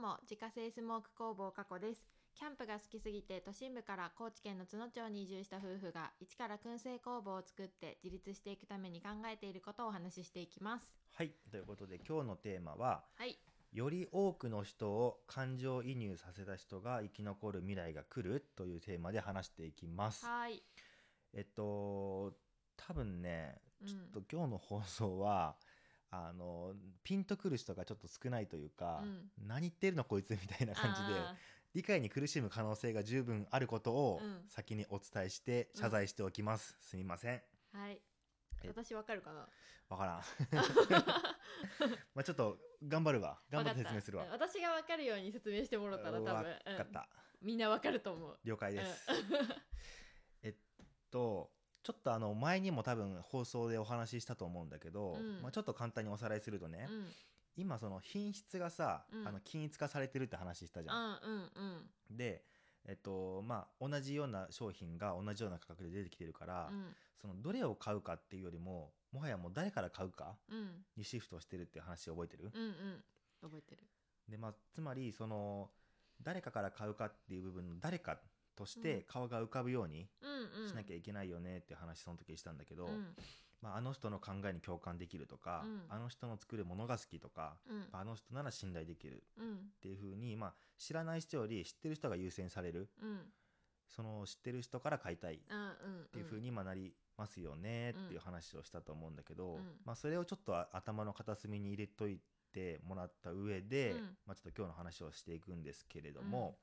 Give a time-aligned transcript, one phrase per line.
[0.00, 2.02] も自家製スモーク工房加古です。
[2.34, 10.96] キャンプが好きすぎて都心部から高知県の津野町に移住した夫婦が一から燻製工房を作って自立していくために考えていることをお話ししていきます。
[11.12, 13.38] はいということで今日のテーマははい。
[13.72, 20.24] より多くの人を感情移入させた人が生き残る未来が来るというテーマで話していきます。
[20.24, 20.62] はい。
[21.34, 22.32] えっと
[22.78, 25.56] 多分ねうんちょっと今日の放送は、
[26.12, 26.74] あの
[27.04, 29.30] ピンとくる人がちょっと少ないというか、うん。
[29.46, 31.36] 何言ってるのこいつみたいな感じであ
[31.72, 34.44] 理解に苦しむ可能性が十分あることをうん。
[34.48, 37.42] 先にお伝えして謝罪しておきます、すみません。
[37.74, 38.00] ーはい。
[38.62, 39.48] え私わかるかな？
[39.88, 40.20] わからん。
[42.14, 43.40] まあちょっと頑張るわ。
[43.50, 44.26] 頑張って説明するわ。
[44.30, 46.76] 私がわかるように説明してもらったら多分わうん。
[46.76, 47.08] かった、
[47.40, 48.38] みんなわかると思う。
[48.44, 49.14] 了解です、う
[50.42, 50.54] えっ
[51.10, 51.50] と
[51.82, 55.42] ちょっとあの前にも多分放送でお話ししたと思うんだけど、うん。
[55.42, 57.06] まあ、ちょっと簡単におさらいするとね、んうん。
[57.56, 59.26] 今その品質がさ、うん。
[59.26, 60.96] あの均一化されてるって話したじゃん。
[60.96, 61.12] うん
[62.10, 62.16] うん。
[62.16, 62.44] で
[62.86, 66.94] えっとまあ同じような商品が同じような価格で出てきてるから、うん。
[67.20, 70.84] そのどれを買うかっていうよりももはやもう誰から買うかうん。
[70.96, 72.72] にシフトしてるっていう話覚えてる、うんうん。
[73.42, 73.82] 覚えてる。
[74.28, 75.70] でまあつまりその
[76.22, 78.18] 誰かから買うかっていう部分の誰か
[78.60, 80.06] として顔が浮かぶように
[80.68, 83.06] しなきゃいけないよねって話その時したんだけど、うん。
[83.62, 85.80] まあ、あの人の考えに共感できるとか、うん。
[85.88, 87.84] あの人の作るものが好きとか、うん。
[87.92, 89.54] あの人なら信頼できるうん。
[89.54, 92.90] っていう風にまあ知らない人より知ってる人が優先される。
[93.02, 93.20] うん。
[93.88, 95.38] その知ってる人から買いたいっ
[96.12, 99.62] ていう風にまあなりますよねっていう話をしたと思うんだけど、うん。
[99.86, 102.20] まあ、それをちょっとあ頭の片隅に入れとい
[102.52, 103.98] てもらった上で、うん。
[104.26, 106.58] まあ、ちょっと今日の話をしていくんですけれども、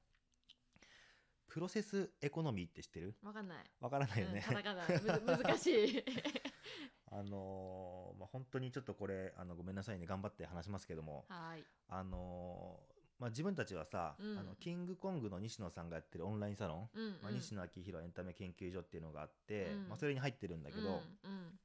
[1.48, 3.16] プロセスエコノミーって知ってる？
[3.24, 3.58] わかんない。
[3.80, 4.46] わからないよね。
[4.48, 5.38] うん、カタカナ。
[5.38, 6.04] 難しい。
[7.10, 10.06] あのーまあ、本当にちょっとこれあのごめんなさいね。
[10.06, 11.64] 頑張って話しますけども、はい。
[11.88, 14.38] あのーまあ、自分たちはさ、うん。
[14.38, 17.22] あのキングコングの西野さんがやってるオンラインサロン、うんうん。
[17.22, 19.88] まあ、西野昭弘エンタメ研究所っていうのがあって、うん。
[19.90, 21.60] まあ、それに入ってるんだけど、うん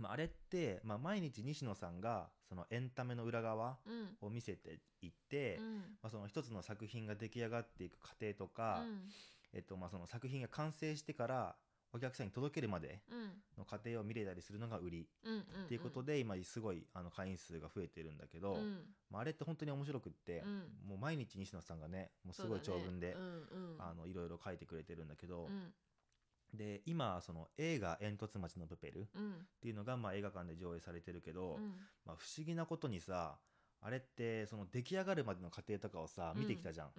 [0.00, 3.78] まあ、あれって、まあ、毎日西野さんがそのエンタメの裏側
[4.20, 5.76] を見せていって、うん。
[5.76, 9.10] まあ、その一つの作品が出来上がっていく過程とか、うん
[9.54, 11.56] えっとまあ、その作品が完成してから
[11.92, 13.30] お客さんに届けるまでうん。
[13.56, 15.08] の過程を見れたりするのが売り
[15.64, 18.82] っていうことで今すごいあの会員数が増えてるんだけど、うん。
[19.10, 20.88] まあ、あれって本当に面白くって、うん。
[20.88, 23.16] もう毎日西野さんがねもうすごい長文で、
[23.78, 25.72] あのいろいろ書いてくれてるんだけど、うん。
[26.52, 29.46] で今その映画「煙突町のプペル」っうん。
[29.60, 31.76] ていうのがまあ映画館で上映されてるけど、うん。
[32.04, 33.38] まあ、不思議なことにさ
[33.80, 36.90] あれってその出来上がるまでの過程とかをさ見てきたじゃん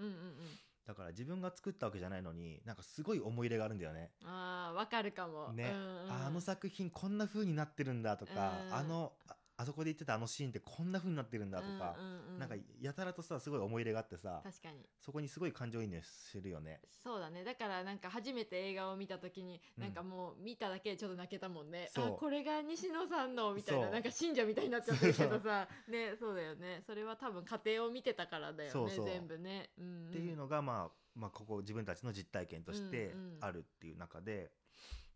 [0.85, 4.11] だから自分が作ったわけじゃないのになんかすごい思い入れがあるんだよね。
[4.23, 5.51] あーわかるかも。
[5.53, 6.11] ね、うんうん。
[6.11, 8.75] ああの作品こんな風になってるんだとか、うん。
[8.75, 9.13] あの
[9.57, 12.39] ああそこで言ってたあのシーンってこんな風になってるんだとか、うんうんうん。
[12.39, 14.85] なんかやたらとさすごい思い入れがあってさ確かに。
[14.99, 16.81] そこにすごい感情移入するよね。
[17.03, 17.43] そうだね。
[17.43, 19.83] だからなんか初めて映画を見た時に、うん。
[19.83, 21.89] なんかもう見ただけでちょっと泣けたもんね。
[21.95, 25.67] あこれが西野さんのみたいななんか信者みたいになっちゃってるけどさ。
[25.87, 26.83] ねそうだよね。
[26.85, 33.37] それは多分家庭を見てたからだよね全部ね、うんうん、っていうのが、まあ、まあここ自分たちの実体験としてうんうん。
[33.41, 34.51] あるっていう中で、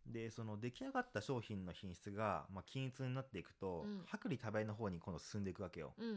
[0.10, 4.06] でその出来上がった商品の品質が、まあ、均一になっていくと、うん。
[4.12, 5.94] 薄利多売の方に今度進んでいくわけよ。
[5.98, 6.16] うんうん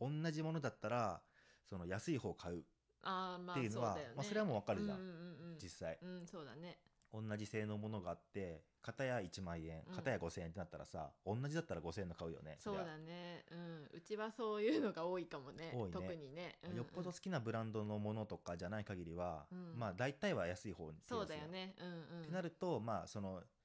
[0.00, 0.22] うん。
[0.22, 1.20] 同じものだったら
[1.68, 2.64] その安い方を買う
[3.02, 4.98] あーまあっていうのはまあそれはもうわかるじゃん。
[4.98, 5.12] うんうんう
[5.56, 5.58] ん。
[5.62, 5.98] 実際。
[6.02, 6.78] うんそうだね。
[7.12, 9.94] 同じ性能ものがあって片や1万円うん。
[9.94, 12.56] 片や5000円ってなったらさ、同じだったら5000円の買うよね。
[12.58, 13.44] そうだね。
[13.50, 13.88] うん。
[13.92, 15.72] うちはそういうのが多いかもね。
[15.74, 15.90] 多いね。
[15.92, 16.70] 特にね、うん。
[16.70, 19.78] うんよっぽど好きなブランドのものとかじゃない限りは、うん。
[19.78, 21.74] まあ大体は安い方に手そうだよね。
[21.78, 21.86] うん
[22.18, 22.22] うん。
[22.22, 23.59] ってなるとまあそのし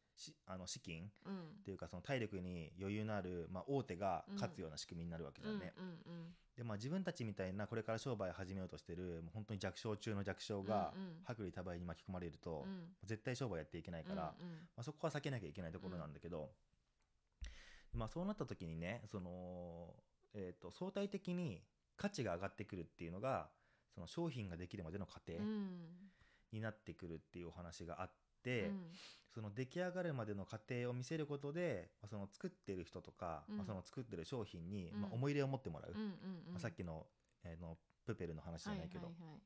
[0.46, 1.34] あの資金うん。
[1.34, 5.74] っていうかその体力に余裕のある、まあ、大手が勝つような仕組みになるわけだよね。
[5.78, 11.18] うんうんでまあ自分たちみたいなこれから商売始めようとしてるもう本当に弱小中の弱小がうんうん。
[11.30, 12.72] 薄利多売に巻き込まれると、うん。
[12.72, 14.54] うん絶対商売やっていけないから、うんうん。
[14.54, 16.50] まあ、そこは避けなきゃいけないところなんだけど、
[17.94, 19.94] まあそうなった時にねその、
[20.34, 21.62] えー、と相対的に
[21.98, 23.50] 価値が上がってくるっていうのが
[23.94, 25.78] その商品ができるまでの過程うん。
[26.54, 28.12] になってくるっていうお話があっ
[28.44, 28.68] て。
[28.68, 28.92] うん
[29.36, 33.58] その出来上がるまでの過程を見せることで、まあ、その作ってる人とか、うん。
[33.58, 35.02] まあ、その作ってる商品に、うん。
[35.02, 36.14] まあ、思い入れを持ってもらう、うんうんうん。
[36.54, 37.06] まあ、さっきの,、
[37.44, 39.40] えーのプペルの話じゃないけど、はいはいはい。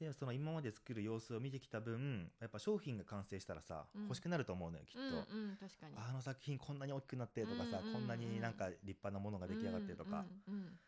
[0.00, 4.02] でその今まで作る様子を見てきた分やっぱ商品が完成したらさ、うん。
[4.02, 5.58] 欲しくなると思うのよきっと、うんうん
[5.96, 7.92] あの作品こんなに大きくなってとかさ、うんうんうん。
[7.94, 10.78] こんなになんか立派なものが出来上がってとか、うんうん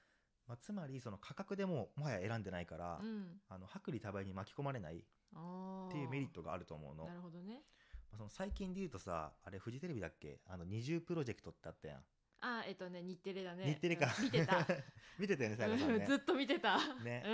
[0.48, 3.06] まあ、つまりその価格でももはや選んでないから、うん。
[3.06, 5.00] うんあの薄利多売に巻き込まれないっ
[5.92, 7.04] ていうメリットがあると思うの。
[7.04, 7.62] なるほどね。
[8.10, 10.40] まあその最近で言うとさあれフジテレビだっけ？
[10.46, 12.02] あの二重プロジェクトってあったやん
[12.40, 13.74] あえっとね日テレだね。
[13.74, 14.14] 日テレか。
[14.18, 14.24] うん。
[14.24, 14.66] 見てた。
[15.18, 16.06] 見てたよねさやかさんね。
[16.06, 16.78] ずっと見てた。
[17.02, 17.24] ね。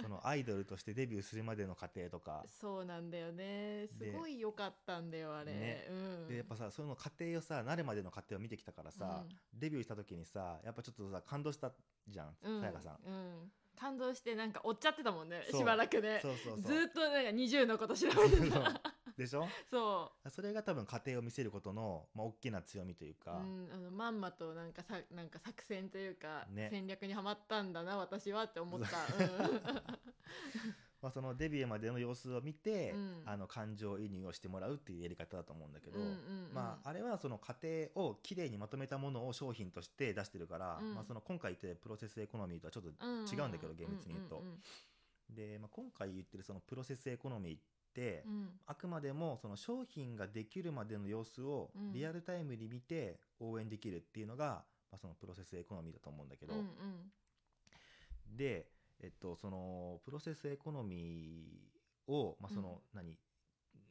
[0.00, 2.44] そのアイドルとしてデビューするまでの過程とか。
[2.46, 3.88] そうなんだよね。
[3.88, 5.86] すごい良かったんだよあれ、ね。
[5.90, 11.72] うん、でやっぱさその過程をさなるまでの過程を見てきたからさ、デビューした時にさやっぱちょっとさ感動した
[12.08, 12.60] じゃんうん。
[12.60, 15.60] さやかさん、うん、感動してなんか追っちゃってたもんねそう。
[15.60, 16.20] しばらくね。
[16.22, 16.62] そうそうそう。
[16.62, 18.80] ずーっとなんか20のこと調べてた
[19.16, 19.48] でしょ？
[19.70, 26.68] そそれが多分過程を見せることの、まあ、大きな強みというう、か、うん、あのまんまとなんかさなんか作戦というか、ね。
[26.70, 29.22] 戦略にはまったんだな私はって思った、う。
[29.28, 29.62] ん。
[31.02, 33.22] まあ、そのデビューまでの様子を見て、うん。
[33.26, 36.12] あの感情移入をしてもらうっていうやり方だと思うんだけど、うんうんう
[36.50, 36.54] ん。
[36.54, 40.94] まあ、あれはその過程をきれいにまとめたものを商品として出してるから、うん。
[40.94, 44.40] まあ、その今回言ってるプロセスエコノミーとはちょっとうん違うんだけど、厳密に言うと。
[44.40, 44.62] んん
[45.30, 47.60] で、まあ、今回言ってるそのプロセスエコノミーっ
[47.94, 48.32] て、うん。
[48.32, 51.92] うんあくまでもその商品ができるまでの様子をうん。
[51.92, 56.66] リアルタイムに見て応援できるっていうのが、まあ、そのプロセスエコノミーだと思うんだけど、うんうん。
[58.36, 58.66] で、
[59.00, 63.18] えっと、そのプロセスエコノミーを、まあその何？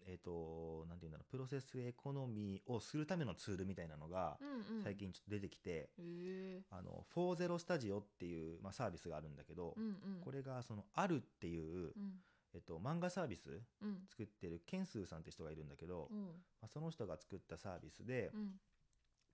[0.07, 4.83] えっとなんていうんだろうプロセスエコノミーをするためのツールみたいなのがうんうん。
[4.83, 6.61] 最近ちょっと出てきて、へえ。
[6.69, 10.21] あの40スタジオっていう、まあ、サービスがあるんだけど、うんうん。
[10.23, 12.19] これがそのあるっていう、うん。
[12.53, 13.49] えっと、漫画サービス
[13.81, 14.05] うん。
[14.09, 16.25] 作ってるケンスーさんって人がいるんだけど、うん。
[16.61, 18.51] まあ、その人が作ったサービスでうん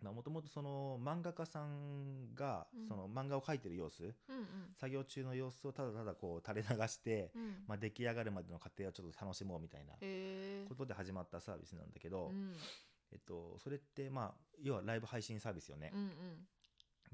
[0.10, 2.88] もともとその漫画家さんがうん。
[2.88, 4.46] その漫画を描いてる様子、うんうん。
[4.80, 7.64] 作業中の様子をただただこう垂れ流して、うん。
[7.68, 9.94] まあ、出来上がるまでの過程をちょっと楽しもうみたいな
[10.68, 12.56] ことで始まったサービスなんだけど、うん。
[13.12, 15.92] えっと、それってまあ要はライブ配信サービスよね。
[15.94, 15.98] う。
[15.98, 16.48] ん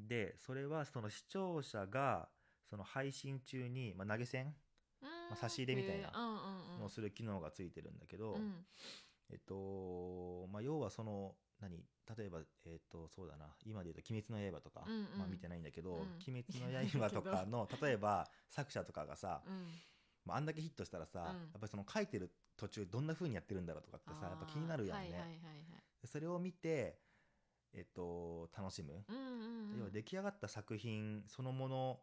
[0.08, 2.30] でそれはその視聴者が
[2.70, 4.54] その配信中に、まあ、投げ銭
[5.02, 5.08] うん。
[5.08, 6.18] まあ差し入れみたいなへー。
[6.18, 6.86] うんうんうん。
[6.86, 8.66] をする機能がついてるんだけど、うん
[9.30, 11.84] えっとまあ、要はその何？
[12.18, 13.48] 例えば、えっとそうだな。
[13.66, 15.18] 今で言うと「鬼滅の刃」とか、うんうん。
[15.20, 16.02] まあ、見てないんだけど「うん。
[16.26, 19.68] 鬼滅の刃」とかの 例えば作者とかがさ、うん。
[20.26, 21.26] まあ、あんだけヒットしたらさ、うん。
[21.26, 27.00] やっぱりその書いてる途中どんな風にやってるんだろうとかってさやっぱ気になるやんね、はいはいはいはいでそれを見て、
[27.74, 29.78] えっと、楽しむ、うんうんうん。
[29.80, 32.00] 要は出来上がった作品そのもの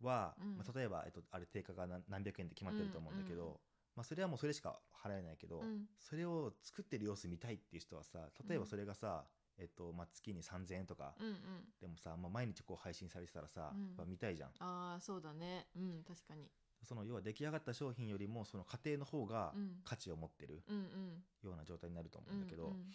[0.00, 0.56] は、うん。
[0.56, 3.60] まあ、例えば、えっと、あれ定価が何何百円で決まってると思うんだけど、
[3.98, 5.86] まあ、それはもうそれしか払えないけど、うん。
[5.98, 9.24] それを作ってる様子見たいっていう人はさ例えばそれがさ、
[9.58, 11.34] えっとまあ、月に3000円とか、うんうん。
[11.80, 13.82] でもさ、まあ、毎日こう配信されてたらさ、うん。
[13.82, 14.50] やっぱ見たいじゃん。
[14.60, 15.66] ああそうだね。
[15.76, 16.48] うん確かに。
[16.84, 19.80] その要は出来上がった商品よりもその過程の方がうん。
[19.84, 21.24] 価値を持ってるうんうん。
[21.42, 22.90] ような状態になると思ううんんだけど、うん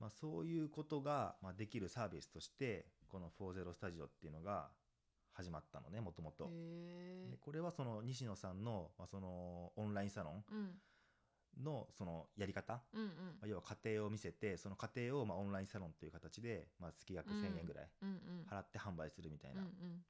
[0.00, 4.70] まあ、そういうことが、まあ、できるサービスとしてこの40スタジオっていうのが
[5.32, 6.44] 始まったのねもともと。
[6.46, 6.48] へ
[7.30, 11.62] でえこれはその西野さんの,、まあ、そのオンラインサロンうん。
[11.62, 13.08] のそのやり方、うんうん。
[13.08, 13.12] ま
[13.44, 17.88] あ、要は過程を見せてその過程をまあオンラインサロンという形で、まあ、月額うん1000円ぐらい
[18.50, 20.04] 払って販売するみたいな、うんっうん。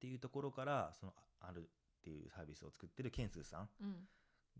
[0.00, 1.62] ていうところからそのああるっ
[2.02, 4.08] ていうサービスを作ってるケンスーさんうん。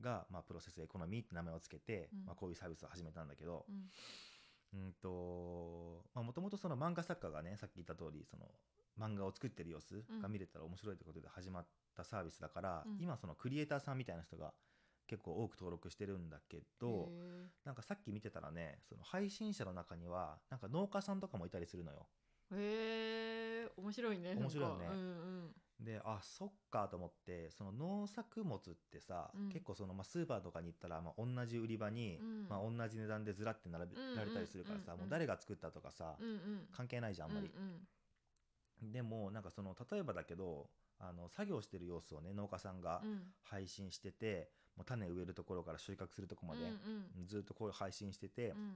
[0.01, 2.25] が、まあ、プロセスエコノミーって名前をつけて、うん。
[2.27, 3.91] まあ、こういうサービスを始めたんだけどうん。
[4.75, 8.51] うんともともとその漫画作家がねさっき言った通りその
[9.01, 11.67] 漫画を作ってる様子が見れたら面白いってことで始まっ
[11.97, 12.97] たサービスだから、うん。
[13.01, 14.53] 今そのクリエイターさんみたいな人が
[15.07, 22.07] 結構多く登録してるんだけど、へなんかさっき見てたらねその配信者の中にはなんか農家さんとかもいたりするのよ。
[22.53, 23.81] ーへー。
[23.81, 25.85] 面白いね面白いよねうんうん。
[25.85, 28.61] であそっかと思ってその農作物っ
[28.91, 29.49] てさ、うん。
[29.51, 32.47] 結構その、まあ、スーパーとかに行ったら、まあ、同じ売り場に、うん。
[32.49, 34.17] まあ、同じ値段でずらって並べうんうん。
[34.17, 35.01] られたりするからさ、うんうん。
[35.01, 36.39] もう誰が作ったとかさ、うんうん。
[36.73, 37.51] 関係ないじゃんあんまり。
[38.83, 40.69] でもなんかその例えばだけど
[40.99, 43.03] あの作業してる様子をね農家さんが
[43.43, 48.73] 配信してて、もう種植えるところから収穫するところまで、うんずっとこう配信してて、うん。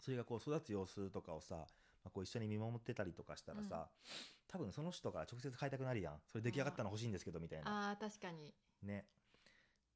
[0.00, 1.64] それがこう育つ様子とかをさ、ま
[2.06, 3.88] あ、こう一緒に見守ってたりとかしたらさ、
[4.48, 6.14] 多分その人から直接買いたくなるやん。
[6.30, 7.90] それ出来上がったの欲しいんですけどみたいな。
[7.90, 8.52] あー確かに。
[8.82, 9.04] ね。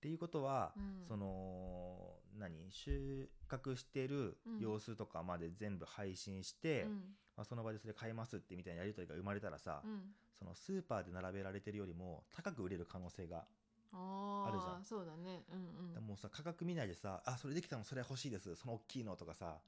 [0.00, 1.04] っていうことは、うん。
[1.06, 2.72] その何？
[2.72, 6.90] 収穫してる様子とかまで全部配信して、うん。
[7.36, 10.00] まあ、その場でそれ買えますってみたいなやり取りが生まれたらさ、うん。
[10.38, 13.44] そのスーパーで並べられてるよりも高く売れる可能性が、
[13.92, 14.80] ああるじゃん。
[14.80, 15.44] ーそうだね。
[15.52, 16.02] うんうん。
[16.06, 18.56] もうさ価格見ないでさあそれできたのそれ欲しいです。
[18.56, 19.58] その大きいのとかさ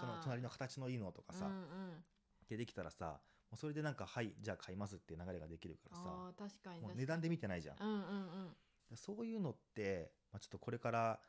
[0.00, 2.04] その隣の形のいいのとかさ、うんうん。
[2.48, 6.02] でできたらさもうそれでなんかはいじゃあ買いますって流れができるからさ
[6.36, 6.80] 確かに確かに。
[6.80, 8.56] もう値段で見てないじゃん、うんうんうん
[8.94, 11.20] そういうのって、まあ、ちょっとこれから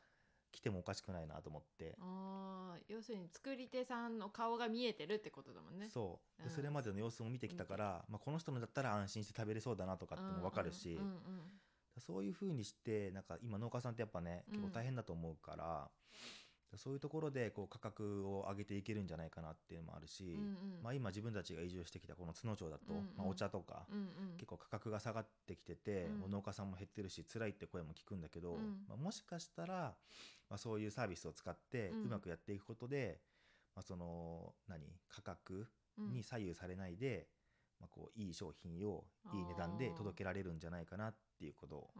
[0.50, 5.88] 来てもおかしくないなと思って、あー要するに作り手さんの顔が見えてるってことだもんね。
[5.90, 6.42] そう。
[6.42, 6.54] でうん。
[6.54, 11.20] それまでの様子も見てきたから、まあ、この人のだったら安心して食べれそうだなとかっても分かるし、うんうん。
[11.98, 15.90] そういう風にしてなんか今農家さんってやっぱねうん結構大変だと思うから、
[16.76, 20.56] そういうところでこう価格を上げていけるんじゃないかなっていうのもあるし、うんうん。
[20.82, 23.04] まあ、今自分たちが移住してきたこの津野町だと、うんうん。
[23.16, 24.00] まあ、お茶とか、うんう
[24.34, 24.36] ん。
[24.36, 26.30] 結構価格が下がってきてて、うん。
[26.30, 28.84] 農家さんも減ってるし辛いって声も聞くんだけど、うん。
[28.88, 29.94] まあ、もしかしたら、
[30.50, 33.20] まあ、そういうサービスを使ってうまくやっていくことで、
[33.74, 35.66] まあ、その何価格
[35.98, 36.12] うん。
[36.12, 37.26] に左右されないで、
[37.80, 41.90] まあ、こういい商品をいい値段で届けられるんじゃないかなっていうことを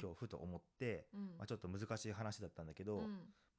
[0.00, 3.08] 今日ふと思って、うんまあ、ちょっと難しい話だったんだけど、うんま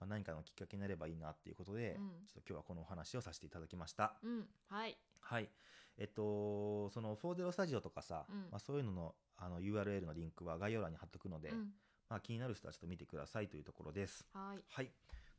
[0.01, 4.15] あ、何かのきっかけになればいいなっていうことで、うんちょっと今日はこのお話をさせていただきました。
[4.23, 5.49] うんはいはい。
[5.97, 11.69] えっと、その、フォーゼロスタジオとかさ、うんまあ、そういうののあの URL のリンクは概要欄に貼っとくので、うん
[12.09, 14.25] まあ、気になる人はちょっと見てくださいというところです。
[14.33, 14.91] はいはい。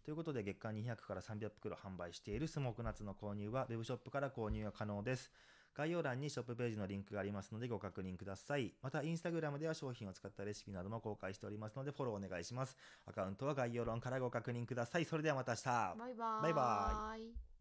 [0.04, 5.32] ということで、月間200から300袋販売しているスモークナッツの購入は、ウェブショップから購入が可能です。
[5.76, 8.72] 概要欄にショップページのリンクがありますのでご確認ください。
[8.82, 12.76] また、インスタグラムでは商品を使ったレシピなども公開しておりますので、フォローお願いします。
[13.06, 15.04] アカウントは概要欄からご確認ください。
[15.04, 15.64] それではまた明日。
[15.64, 17.53] バイバーイバイバイ